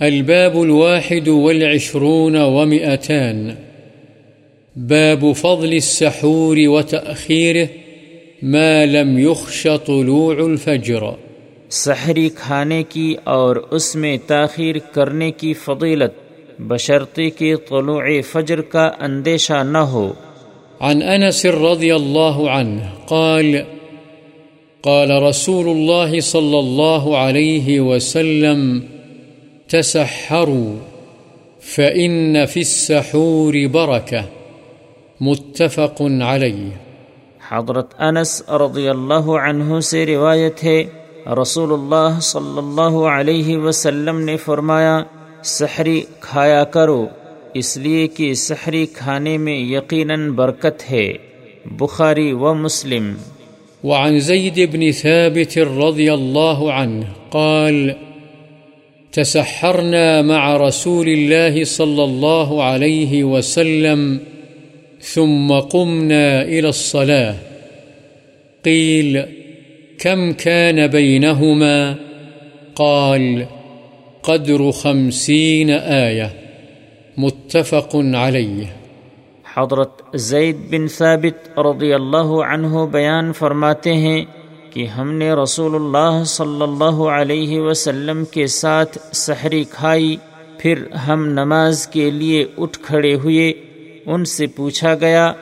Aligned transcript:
الباب 0.00 0.58
الواحد 0.58 1.28
والعشرون 1.28 2.36
ومئتان. 2.36 3.50
باب 4.76 5.24
فضل 5.36 5.72
السحور 5.72 6.56
وتأخيره 6.58 7.64
ما 8.42 8.84
لم 8.84 9.18
يخش 9.18 9.66
طلوع 9.86 10.34
الفجر. 10.34 11.00
سحری 11.70 12.28
کھانے 12.28 12.82
کی 12.82 13.14
اور 13.24 13.56
اس 13.70 13.96
میں 13.96 14.18
تاخیر 14.26 14.78
کرنے 14.78 15.30
کی 15.30 15.54
فضیلت 15.54 16.12
بشرطی 16.60 17.30
کی 17.30 17.54
طلوع 17.56 18.02
فجر 18.32 18.60
کا 18.60 18.90
اندیشہ 19.00 19.62
نہ 19.62 19.78
ہو۔ 19.78 20.12
عن 20.80 21.00
أنس 21.00 21.46
رضي 21.46 21.90
الله 21.90 22.48
عنه 22.48 22.86
قال 23.08 23.56
قال 24.80 25.10
رسول 25.10 25.66
الله 25.68 26.20
صلى 26.20 26.58
الله 26.58 27.16
عليه 27.16 27.82
وسلم 27.82 28.80
تسحروا 29.70 30.76
فإن 31.74 32.46
في 32.46 32.60
السحور 32.60 33.54
بركة. 33.72 34.24
متفق 35.20 36.02
عليه. 36.02 36.68
حضرت 37.48 37.94
انس 37.98 38.42
رضی 38.48 38.88
اللہ 38.88 39.30
عنہ 39.30 39.80
سے 39.80 40.06
روایت 40.06 40.64
ہے 40.64 40.84
رسول 41.42 41.72
اللہ 41.72 42.20
صلی 42.20 42.58
اللہ 42.58 43.06
علیہ 43.06 43.56
وسلم 43.56 44.20
نے 44.20 44.36
فرمایا 44.36 45.00
سحری 45.44 46.02
کھایا 46.20 46.64
کرو 46.64 47.06
اس 47.54 47.76
لیے 47.76 48.06
کہ 48.06 48.34
سحری 48.34 48.86
کھانے 48.86 49.38
میں 49.38 49.58
یقیناً 49.58 50.30
برکت 50.30 50.90
ہے۔ 50.90 51.12
بخاری 51.64 52.32
و 52.32 52.54
مسلم۔ 52.54 53.14
وعن 53.84 54.20
زيد 54.20 54.58
بن 54.72 54.92
ثابت 54.92 55.58
رضي 55.58 56.08
الله 56.08 56.70
عنه 56.70 57.12
قال 57.30 58.07
تسحرنا 59.12 60.22
مع 60.22 60.56
رسول 60.56 61.08
الله 61.08 61.64
صلى 61.64 62.04
الله 62.04 62.62
عليه 62.62 63.24
وسلم 63.24 64.18
ثم 65.00 65.52
قمنا 65.52 66.42
إلى 66.42 66.68
الصلاة. 66.68 67.34
قيل، 68.64 69.22
كم 69.98 70.32
كان 70.32 70.86
بينهما؟ 70.86 71.94
قال، 72.74 73.44
قدر 74.22 74.70
خمسين 74.70 75.70
آية. 75.88 76.28
متفق 77.16 77.96
عليه. 78.14 78.64
حضرت 79.54 80.02
زید 80.14 80.56
بن 80.70 80.88
ثابت 80.88 81.58
رضی 81.58 81.94
اللہ 81.94 82.42
عنہ 82.46 82.78
بیان 82.92 83.32
فرماتے 83.32 83.92
ہیں 83.92 84.24
کہ 84.70 84.86
ہم 84.86 85.12
نے 85.12 85.32
رسول 85.32 85.74
اللہ 85.74 86.24
صلی 86.24 86.62
اللہ 86.62 87.02
علیہ 87.10 87.60
وسلم 87.60 88.24
کے 88.24 88.46
ساتھ 88.46 88.98
سحری 89.12 89.64
کھائی، 89.64 90.16
پھر 90.58 90.90
ہم 90.90 91.26
نماز 91.26 91.86
کے 91.86 92.10
لیے 92.10 92.44
اٹھ 92.58 92.78
کھڑے 92.78 93.14
ہوئے، 93.14 93.52
ان 94.06 94.24
سے 94.24 94.46
پوچھا 94.46 94.94
گیا، 94.94 95.32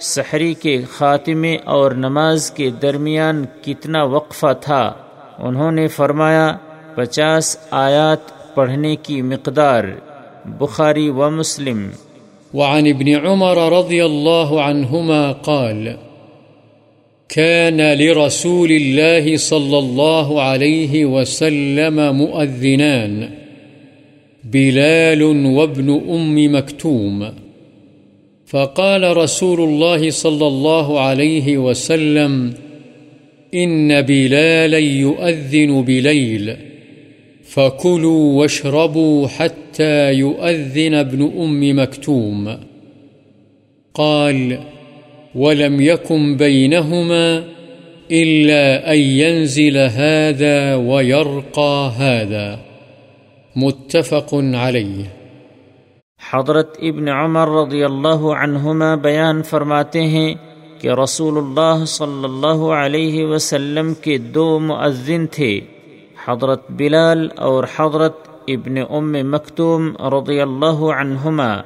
سحری 0.00 0.54
کے 0.54 0.82
خاتمے 0.92 1.56
اور 1.64 1.90
نماز 1.90 2.50
کے 2.50 2.70
درمیان 2.70 3.44
کتنا 3.62 4.02
وقفہ 4.02 4.52
تھا؟ 4.60 4.92
انہوں 5.38 5.72
نے 5.72 5.88
فرمایا، 5.88 6.56
پچاس 6.94 7.56
آیات 7.70 8.54
پڑھنے 8.54 8.96
کی 8.96 9.22
مقدار، 9.22 9.84
بخاری 10.44 11.08
و 11.08 11.30
مسلم۔ 11.30 11.88
وعن 12.54 12.86
ابن 12.86 13.26
عمر 13.26 13.56
رضي 13.56 14.00
الله 14.00 14.60
عنهما 14.68 15.32
قال 15.32 16.07
كان 17.28 17.98
لرسول 17.98 18.72
الله 18.72 19.36
صلى 19.36 19.78
الله 19.78 20.42
عليه 20.42 21.04
وسلم 21.04 22.16
مؤذنان. 22.16 23.28
بلال 24.44 25.22
وابن 25.46 25.90
أم 26.10 26.54
مكتوم. 26.54 27.28
فقال 28.46 29.16
رسول 29.16 29.60
الله 29.60 30.10
صلى 30.10 30.46
الله 30.46 31.00
عليه 31.00 31.58
وسلم، 31.58 32.54
إن 33.54 34.02
بلالا 34.02 34.78
يؤذن 34.78 35.82
بليل. 35.82 36.56
فكلوا 37.44 38.40
واشربوا 38.40 39.26
حتى 39.26 40.12
يؤذن 40.12 40.94
ابن 40.94 41.22
أم 41.22 41.78
مكتوم. 41.78 42.56
قال 43.94 44.58
ولم 45.38 45.80
يكن 45.80 46.36
بينهما 46.36 47.40
إلا 48.10 48.90
أن 48.90 48.98
ينزل 48.98 49.76
هذا 49.76 50.74
ويرقى 50.74 51.88
هذا. 51.98 52.56
متفق 53.56 54.34
عليه. 54.34 55.02
حضرت 56.30 56.78
ابن 56.82 57.08
عمر 57.08 57.48
رضی 57.48 57.84
اللہ 57.84 58.32
عنہما 58.36 58.94
بیان 58.94 59.42
فرماتے 59.42 60.02
ہیں 60.02 60.34
کہ 60.80 60.88
رسول 60.88 61.36
اللہ 61.36 61.84
صلی 61.84 62.24
اللہ 62.24 62.64
علیہ 62.64 63.26
وسلم 63.26 63.94
کے 63.94 64.18
دو 64.18 64.58
مؤذن 64.58 65.26
تھے، 65.26 65.60
حضرت 66.28 66.70
بلال 66.70 67.28
اور 67.36 67.64
حضرت 67.76 68.16
ابن 68.48 68.74
ام 68.90 69.12
مکتوم 69.12 69.88
رضی 70.00 70.40
اللہ 70.40 70.92
عنہما۔ 71.00 71.56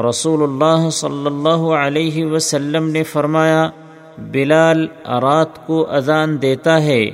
رسول 0.00 0.42
اللہ 0.42 0.90
صلی 0.90 1.26
اللہ 1.26 1.62
علیہ 1.76 2.24
وسلم 2.24 2.88
نے 2.88 3.02
فرمایا، 3.02 3.70
بلال 4.18 4.86
رات 5.22 5.66
کو 5.66 5.86
اذان 5.90 6.42
دیتا 6.42 6.82
ہے، 6.82 7.04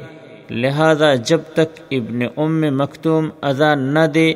لہذا 0.50 1.14
جب 1.14 1.40
تک 1.54 1.80
ابن 1.90 2.22
ام 2.36 2.60
مکتوم 2.60 3.28
اذان 3.40 3.80
نہ 3.94 4.06
دے، 4.14 4.32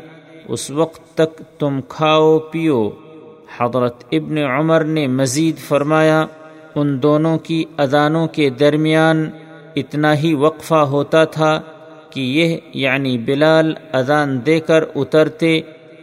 اس 0.49 0.71
وقت 0.71 1.01
تک 1.15 1.43
تم 1.59 1.81
کھاؤ 1.89 2.39
پیو۔ 2.39 2.91
حضرت 3.59 4.05
ابن 4.13 4.39
عمر 4.39 4.85
نے 4.85 5.07
مزید 5.07 5.59
فرمایا، 5.59 6.27
ان 6.75 7.03
دونوں 7.03 7.39
کی 7.39 7.65
اذانوں 7.77 8.27
کے 8.27 8.51
درمیان 8.51 9.31
اتنا 9.77 10.15
ہی 10.15 10.35
وقفہ 10.35 10.75
ہوتا 10.75 11.25
تھا 11.25 11.61
کہ 12.11 12.21
یہ 12.21 12.57
یعنی 12.75 13.19
بلال 13.19 13.75
اذان 13.93 14.47
دے 14.47 14.61
کر 14.61 14.85
اترتے 14.95 15.61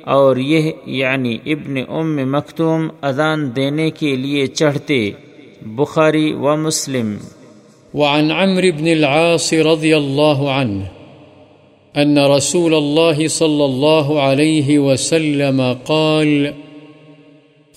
اور 0.10 0.38
یہ 0.38 0.72
یعنی 0.86 1.38
ابن 1.46 1.78
ام 1.90 2.32
مختوم 2.32 2.88
اذان 3.02 3.56
دینے 3.56 3.92
کے 3.92 4.16
لیے 4.16 4.48
چڑھتے۔ 4.48 5.12
بخاری 5.62 6.34
و 6.34 6.58
مسلم۔ 6.58 7.18
وعن 7.94 8.32
عمرو 8.32 8.72
بن 8.78 8.88
العاص 8.88 9.54
رضي 9.54 9.94
الله 9.94 10.48
عنه 10.48 10.84
أن 11.96 12.18
رسول 12.18 12.74
الله 12.74 13.28
صلى 13.28 13.64
الله 13.64 14.20
عليه 14.20 14.80
وسلم 14.80 15.74
قال، 15.86 16.48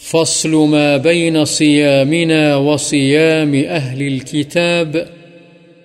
فصل 0.00 0.50
ما 0.50 0.96
بين 0.96 1.44
صيامنا 1.44 2.56
وصيام 2.56 3.54
أهل 3.54 4.02
الكتاب 4.02 4.96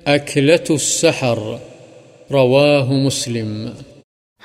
أكلة 0.06 0.66
السحر 0.70 1.58
رواه 2.32 3.06
مسلم۔ 3.06 3.68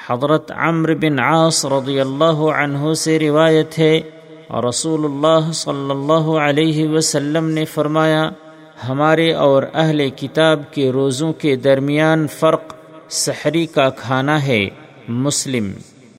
حضرت 0.07 0.53
عمر 0.53 0.95
بن 0.95 1.19
عاص 1.19 1.65
رضی 1.65 2.01
اللہ 2.01 2.41
عنہ 2.55 2.93
سے 2.95 3.19
روایت 3.19 3.79
ہے 3.79 4.01
رسول 4.69 5.05
اللہ 5.05 5.53
صلی 5.53 5.91
اللہ 5.91 6.31
علیہ 6.39 6.89
وسلم 6.89 7.49
نے 7.49 7.65
فرمایا، 7.65 8.31
ہمارے 8.89 9.33
اور 9.33 9.63
اہل 9.75 10.09
کتاب 10.11 10.63
کے 10.71 10.91
روزوں 10.93 11.33
کے 11.33 11.57
درمیان 11.57 12.27
فرق 12.27 12.75
سحری 13.11 13.67
کا 13.67 13.89
کھانا 13.91 14.47
ہے، 14.47 14.69
مسلم۔ 15.09 15.73